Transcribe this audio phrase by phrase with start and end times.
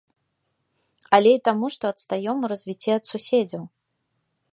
[1.17, 3.63] Але і таму, што адстаём у развіцці ад суседзяў.